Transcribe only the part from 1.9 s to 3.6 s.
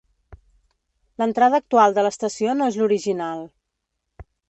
de l'estació no és l'original.